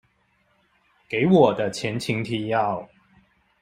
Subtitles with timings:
[1.07, 2.89] 給我的前情提要